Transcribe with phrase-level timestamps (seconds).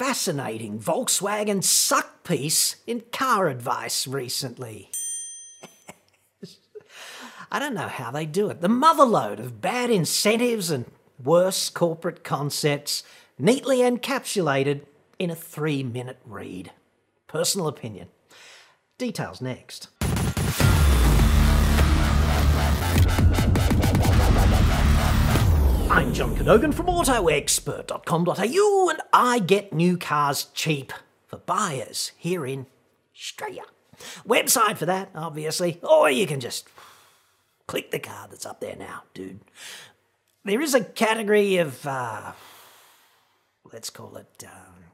[0.00, 4.90] fascinating Volkswagen suck piece in car advice recently.
[7.52, 8.62] I don't know how they do it.
[8.62, 10.86] The motherload of bad incentives and
[11.22, 13.02] worse corporate concepts
[13.38, 14.86] neatly encapsulated
[15.18, 16.72] in a three minute read.
[17.26, 18.08] Personal opinion.
[18.96, 19.88] Details next.
[26.00, 30.94] I'm John Cadogan from AutoExpert.com.au and I get new cars cheap
[31.26, 32.64] for buyers here in
[33.14, 33.64] Australia.
[34.26, 36.66] Website for that, obviously, or you can just
[37.66, 39.40] click the card that's up there now, dude.
[40.46, 42.32] There is a category of, uh,
[43.70, 44.84] let's call it um,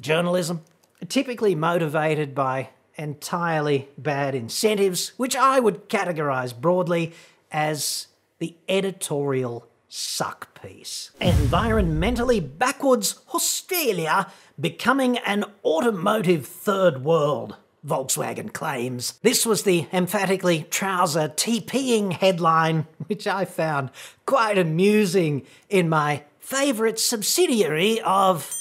[0.00, 0.62] journalism,
[1.08, 7.12] typically motivated by entirely bad incentives, which I would categorize broadly
[7.52, 11.10] as the editorial suck piece.
[11.20, 17.56] Environmentally backwards Australia becoming an automotive third world.
[17.86, 19.12] Volkswagen claims.
[19.22, 23.90] This was the emphatically trouser TPing headline, which I found
[24.26, 28.52] quite amusing in my favourite subsidiary of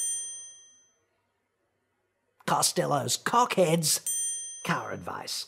[2.46, 4.02] Costello's Cockheads,
[4.66, 5.48] Car Advice.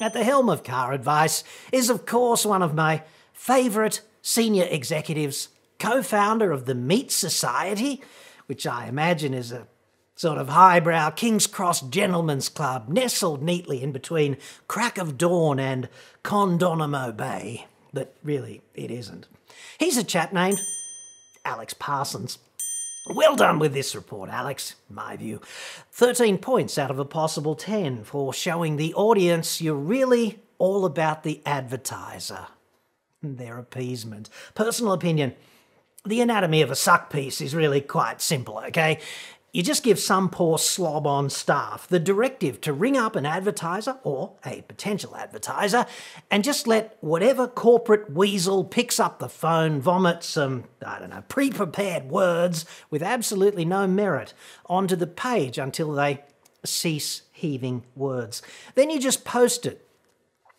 [0.00, 3.02] At the helm of Car Advice is, of course, one of my
[3.36, 8.02] favourite senior executives, co founder of the Meat Society,
[8.46, 9.68] which I imagine is a
[10.16, 15.88] sort of highbrow King's Cross Gentlemen's Club nestled neatly in between Crack of Dawn and
[16.24, 17.66] Condonamo Bay.
[17.92, 19.28] But really, it isn't.
[19.78, 20.58] He's a chap named
[21.44, 22.38] Alex Parsons.
[23.14, 25.40] Well done with this report, Alex, my view.
[25.92, 31.22] 13 points out of a possible 10 for showing the audience you're really all about
[31.22, 32.48] the advertiser
[33.34, 34.30] their appeasement.
[34.54, 35.34] Personal opinion
[36.06, 39.00] the anatomy of a suck piece is really quite simple, okay?
[39.52, 43.96] You just give some poor slob on staff the directive to ring up an advertiser
[44.04, 45.86] or a potential advertiser
[46.30, 51.24] and just let whatever corporate weasel picks up the phone vomit some, I don't know,
[51.28, 54.34] pre prepared words with absolutely no merit
[54.66, 56.22] onto the page until they
[56.62, 58.42] cease heaving words.
[58.74, 59.85] Then you just post it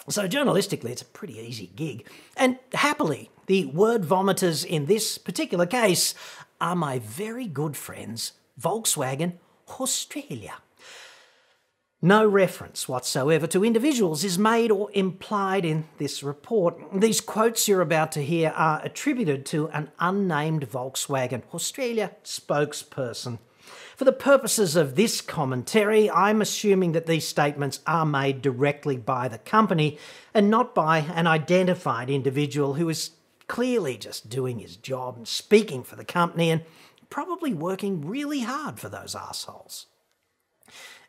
[0.10, 2.08] so, journalistically, it's a pretty easy gig.
[2.36, 6.16] And happily, the word vomiters in this particular case
[6.62, 9.34] are my very good friends, Volkswagen
[9.80, 10.56] Australia.
[12.02, 16.78] No reference whatsoever to individuals is made or implied in this report.
[16.94, 23.40] These quotes you're about to hear are attributed to an unnamed Volkswagen Australia spokesperson.
[23.98, 29.28] For the purposes of this commentary, I'm assuming that these statements are made directly by
[29.28, 29.98] the company
[30.36, 33.10] and not by an identified individual who is
[33.48, 36.62] clearly just doing his job and speaking for the company and
[37.10, 39.88] probably working really hard for those assholes.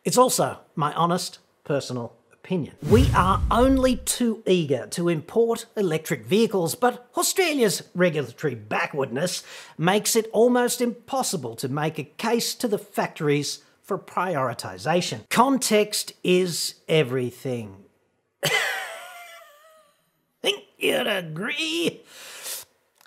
[0.03, 2.75] It's also my honest personal opinion.
[2.89, 9.43] We are only too eager to import electric vehicles, but Australia's regulatory backwardness
[9.77, 15.29] makes it almost impossible to make a case to the factories for prioritisation.
[15.31, 17.77] Context is everything.
[20.43, 22.03] Think you'd agree?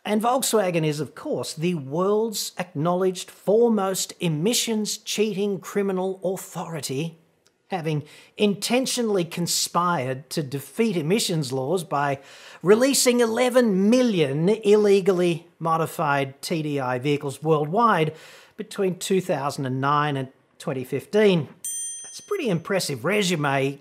[0.04, 7.21] And Volkswagen is, of course, the world's acknowledged foremost emissions cheating criminal authority
[7.72, 8.04] having
[8.38, 12.20] intentionally conspired to defeat emissions laws by
[12.62, 18.14] releasing 11 million illegally modified TDI vehicles worldwide
[18.58, 20.28] between 2009 and
[20.60, 21.48] 2015.
[21.48, 23.80] That's a pretty impressive resume,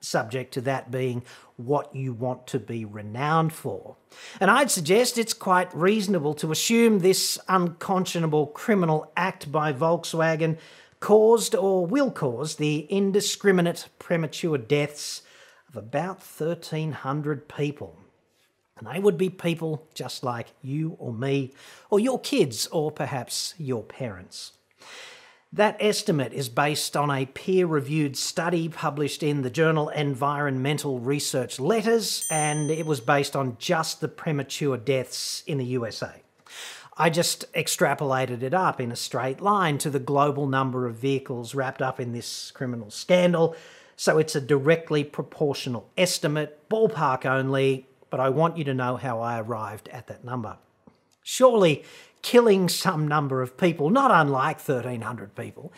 [0.00, 1.22] subject to that being
[1.56, 3.96] what you want to be renowned for.
[4.40, 10.56] And I'd suggest it's quite reasonable to assume this unconscionable criminal act by Volkswagen
[11.04, 15.20] caused or will cause the indiscriminate premature deaths
[15.68, 17.98] of about 1,300 people.
[18.78, 21.52] And they would be people just like you or me,
[21.90, 24.52] or your kids, or perhaps your parents.
[25.52, 31.60] That estimate is based on a peer reviewed study published in the journal Environmental Research
[31.60, 36.23] Letters, and it was based on just the premature deaths in the USA.
[36.96, 41.54] I just extrapolated it up in a straight line to the global number of vehicles
[41.54, 43.56] wrapped up in this criminal scandal.
[43.96, 49.20] So it's a directly proportional estimate, ballpark only, but I want you to know how
[49.20, 50.56] I arrived at that number.
[51.24, 51.84] Surely
[52.22, 55.72] killing some number of people, not unlike 1,300 people,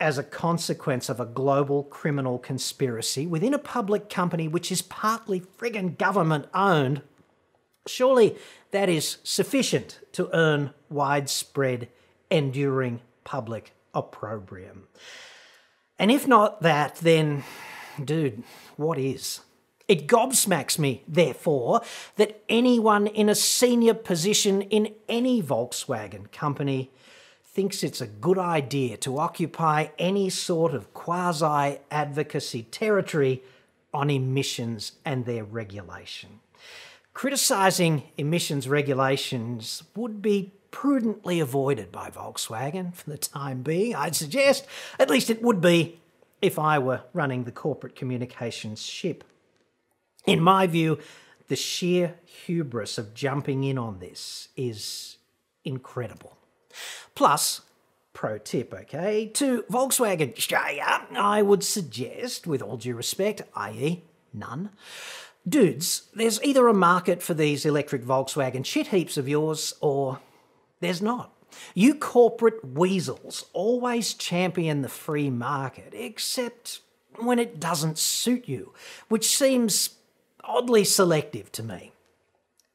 [0.00, 5.40] as a consequence of a global criminal conspiracy within a public company which is partly
[5.40, 7.02] friggin' government owned
[7.86, 8.36] Surely
[8.72, 11.88] that is sufficient to earn widespread
[12.30, 14.88] enduring public opprobrium.
[15.98, 17.44] And if not that, then,
[18.02, 18.42] dude,
[18.76, 19.40] what is?
[19.88, 21.82] It gobsmacks me, therefore,
[22.16, 26.90] that anyone in a senior position in any Volkswagen company
[27.44, 33.42] thinks it's a good idea to occupy any sort of quasi advocacy territory
[33.92, 36.40] on emissions and their regulation.
[37.14, 44.66] Criticising emissions regulations would be prudently avoided by Volkswagen for the time being, I'd suggest.
[44.98, 46.00] At least it would be
[46.40, 49.24] if I were running the corporate communications ship.
[50.26, 50.98] In my view,
[51.48, 55.18] the sheer hubris of jumping in on this is
[55.64, 56.38] incredible.
[57.14, 57.60] Plus,
[58.12, 64.70] pro tip, okay, to Volkswagen Australia, I would suggest, with all due respect, i.e., none,
[65.48, 70.20] dudes, there's either a market for these electric Volkswagen shit heaps of yours or
[70.80, 71.32] there's not.
[71.74, 76.80] You corporate weasels always champion the free market, except
[77.16, 78.72] when it doesn't suit you,
[79.08, 79.90] which seems
[80.42, 81.92] oddly selective to me.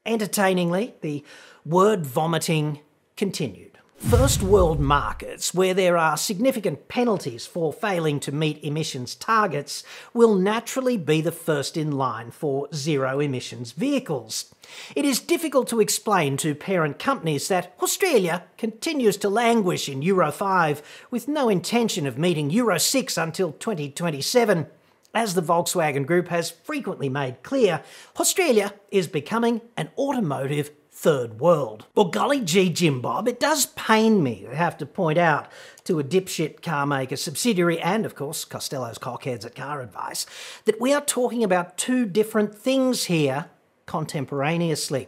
[0.05, 1.23] Entertainingly, the
[1.65, 2.79] word vomiting
[3.15, 3.76] continued.
[3.99, 9.83] First world markets, where there are significant penalties for failing to meet emissions targets,
[10.13, 14.53] will naturally be the first in line for zero emissions vehicles.
[14.95, 20.31] It is difficult to explain to parent companies that Australia continues to languish in Euro
[20.31, 24.67] 5 with no intention of meeting Euro 6 until 2027.
[25.13, 27.81] As the Volkswagen Group has frequently made clear,
[28.19, 31.85] Australia is becoming an automotive third world.
[31.93, 35.47] Well, golly gee, Jim Bob, it does pain me to have to point out
[35.83, 40.25] to a dipshit car maker subsidiary and, of course, Costello's cockheads at Car Advice
[40.65, 43.45] that we are talking about two different things here
[43.85, 45.07] contemporaneously.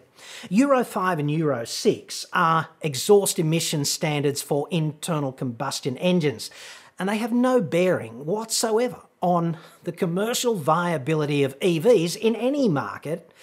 [0.50, 6.52] Euro 5 and Euro 6 are exhaust emission standards for internal combustion engines,
[7.00, 13.34] and they have no bearing whatsoever on the commercial viability of EVs in any market,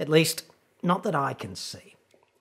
[0.00, 0.42] at least
[0.82, 1.91] not that I can see.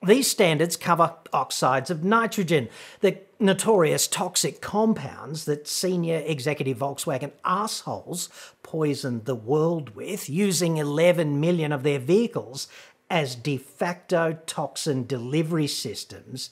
[0.03, 2.69] These standards cover oxides of nitrogen,
[3.01, 8.27] the notorious toxic compounds that senior executive Volkswagen assholes
[8.63, 12.67] poisoned the world with, using 11 million of their vehicles
[13.11, 16.49] as de facto toxin delivery systems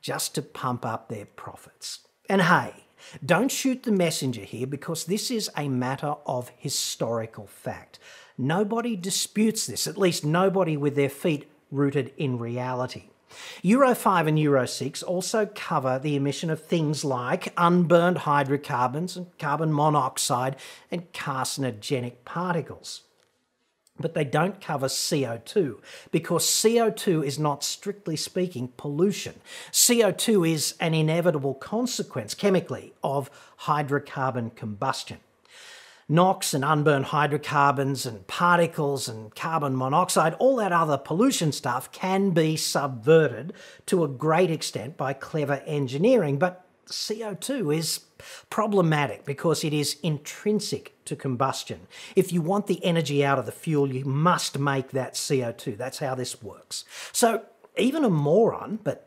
[0.00, 2.06] just to pump up their profits.
[2.28, 2.86] And hey,
[3.24, 7.98] don't shoot the messenger here because this is a matter of historical fact.
[8.38, 13.10] Nobody disputes this, at least nobody with their feet rooted in reality.
[13.62, 19.26] Euro 5 and Euro 6 also cover the emission of things like unburned hydrocarbons and
[19.38, 20.56] carbon monoxide
[20.90, 23.02] and carcinogenic particles.
[23.98, 25.78] But they don't cover CO2
[26.10, 29.40] because CO2 is not strictly speaking pollution.
[29.72, 33.30] CO2 is an inevitable consequence chemically of
[33.62, 35.18] hydrocarbon combustion.
[36.08, 42.30] NOx and unburned hydrocarbons and particles and carbon monoxide, all that other pollution stuff can
[42.30, 43.52] be subverted
[43.86, 46.38] to a great extent by clever engineering.
[46.38, 48.00] But CO2 is
[48.50, 51.88] problematic because it is intrinsic to combustion.
[52.14, 55.76] If you want the energy out of the fuel, you must make that CO2.
[55.76, 56.84] That's how this works.
[57.10, 57.42] So
[57.76, 59.05] even a moron, but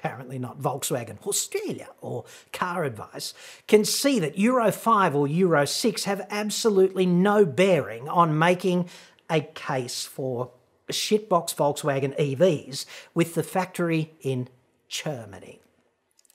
[0.00, 3.34] apparently not Volkswagen Australia or Car Advice,
[3.66, 8.88] can see that Euro 5 or Euro 6 have absolutely no bearing on making
[9.28, 10.50] a case for
[10.90, 14.48] shitbox Volkswagen EVs with the factory in
[14.88, 15.60] Germany.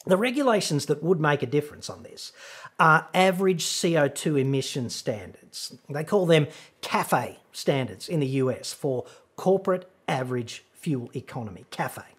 [0.06, 2.32] The regulations that would make a difference on this
[2.80, 5.76] are average CO2 emission standards.
[5.90, 6.48] They call them
[6.82, 9.06] CAFE standards in the US for
[9.36, 12.15] corporate average fuel economy, CAFE.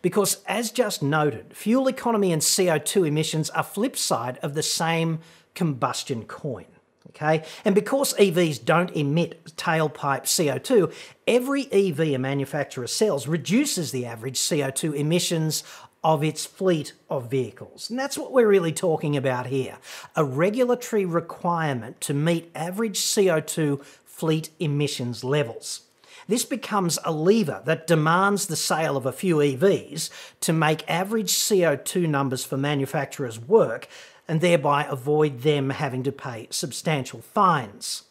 [0.00, 5.20] Because, as just noted, fuel economy and CO2 emissions are flip side of the same
[5.54, 6.66] combustion coin.
[7.10, 7.44] Okay?
[7.64, 10.92] And because EVs don't emit tailpipe CO2,
[11.26, 15.62] every EV a manufacturer sells reduces the average CO2 emissions
[16.04, 17.88] of its fleet of vehicles.
[17.88, 19.78] And that's what we're really talking about here
[20.16, 25.82] a regulatory requirement to meet average CO2 fleet emissions levels.
[26.28, 30.10] This becomes a lever that demands the sale of a few EVs
[30.40, 33.88] to make average CO2 numbers for manufacturers work
[34.28, 38.04] and thereby avoid them having to pay substantial fines.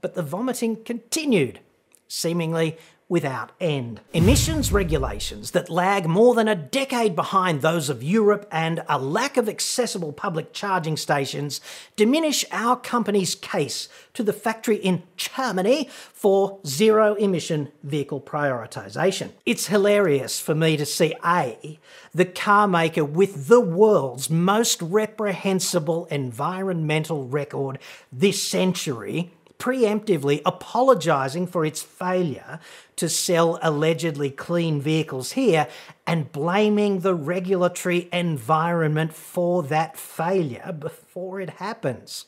[0.00, 1.60] But the vomiting continued,
[2.08, 2.76] seemingly
[3.08, 4.00] without end.
[4.12, 9.36] Emissions regulations that lag more than a decade behind those of Europe and a lack
[9.36, 11.60] of accessible public charging stations
[11.96, 19.30] diminish our company's case to the factory in Germany for zero emission vehicle prioritisation.
[19.44, 21.78] It's hilarious for me to see A,
[22.14, 27.78] the car maker with the world's most reprehensible environmental record
[28.10, 32.60] this century preemptively apologising for its failure
[32.96, 35.68] to sell allegedly clean vehicles here
[36.06, 42.26] and blaming the regulatory environment for that failure before it happens.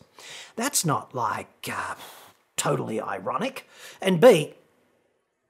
[0.54, 1.94] That's not like uh,
[2.56, 3.68] totally ironic.
[4.00, 4.54] And B,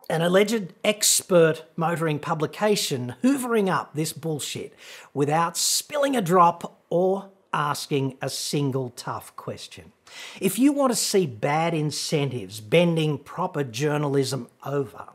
[0.08, 4.74] an alleged expert motoring publication hoovering up this bullshit
[5.12, 9.92] without spilling a drop or asking a single tough question.
[10.40, 15.06] If you want to see bad incentives bending proper journalism over,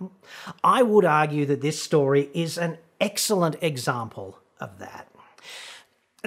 [0.63, 5.07] I would argue that this story is an excellent example of that.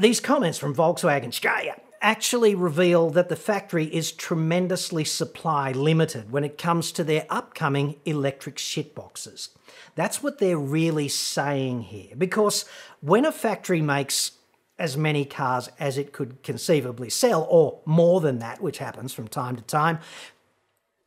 [0.01, 6.45] These comments from Volkswagen Australia actually reveal that the factory is tremendously supply limited when
[6.45, 9.49] it comes to their upcoming electric shitboxes.
[9.95, 12.67] That's what they're really saying here, because
[13.01, 14.33] when a factory makes
[14.79, 19.29] as many cars as it could conceivably sell, or more than that, which happens from
[19.29, 19.99] time to time,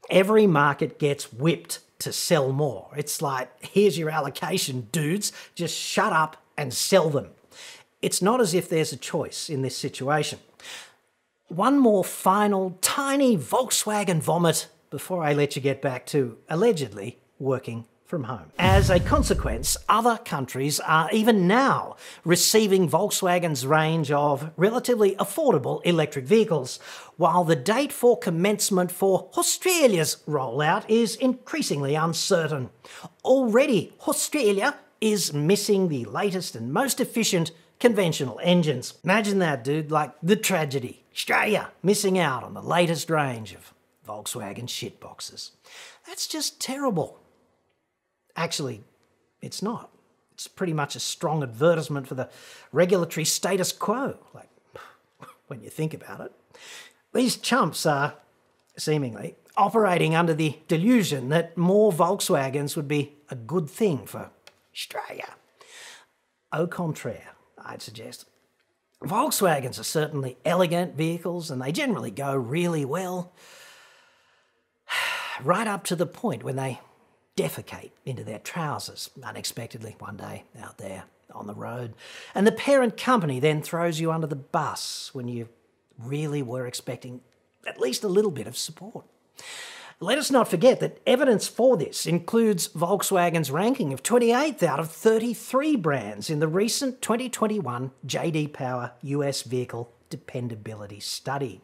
[0.10, 2.90] every market gets whipped to sell more.
[2.96, 7.30] It's like, here's your allocation, dudes, just shut up and sell them.
[8.02, 10.40] It's not as if there's a choice in this situation.
[11.48, 17.86] One more final tiny Volkswagen vomit before I let you get back to allegedly working
[18.08, 18.52] from home.
[18.58, 26.26] As a consequence, other countries are even now receiving Volkswagen's range of relatively affordable electric
[26.26, 26.80] vehicles,
[27.18, 32.70] while the date for commencement for Australia's rollout is increasingly uncertain.
[33.26, 38.94] Already, Australia is missing the latest and most efficient conventional engines.
[39.04, 41.04] Imagine that, dude, like the tragedy.
[41.14, 43.74] Australia missing out on the latest range of
[44.08, 45.52] Volkswagen shitboxes.
[46.08, 47.20] That's just terrible.
[48.38, 48.84] Actually,
[49.42, 49.90] it's not.
[50.34, 52.30] It's pretty much a strong advertisement for the
[52.72, 54.50] regulatory status quo, like
[55.48, 56.32] when you think about it.
[57.14, 58.14] These chumps are,
[58.78, 64.30] seemingly, operating under the delusion that more Volkswagens would be a good thing for
[64.72, 65.34] Australia.
[66.54, 68.26] Au contraire, I'd suggest.
[69.04, 73.34] Volkswagens are certainly elegant vehicles and they generally go really well,
[75.44, 76.80] right up to the point when they
[77.38, 81.94] defecate into their trousers unexpectedly one day out there on the road.
[82.36, 85.48] And the parent company then throws you under the bus when you
[85.98, 87.22] really were expecting
[87.66, 89.06] at least a little bit of support.
[90.00, 94.92] Let us not forget that evidence for this includes Volkswagen's ranking of 28th out of
[94.92, 101.62] 33 brands in the recent 2021 JD Power US Vehicle Dependability Study.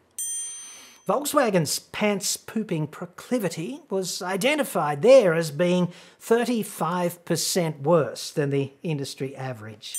[1.08, 5.92] Volkswagen's pants pooping proclivity was identified there as being
[6.22, 9.98] 35% worse than the industry average.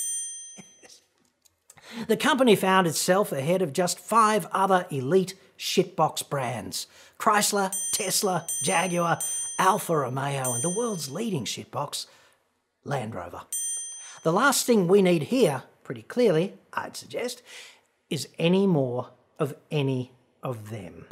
[2.07, 6.87] the company found itself ahead of just five other elite shitbox brands
[7.19, 9.19] Chrysler, Tesla, Jaguar,
[9.59, 12.07] Alfa Romeo, and the world's leading shitbox,
[12.83, 13.41] Land Rover.
[14.23, 17.43] The last thing we need here, pretty clearly, I'd suggest,
[18.09, 20.11] is any more of any
[20.45, 21.05] of them.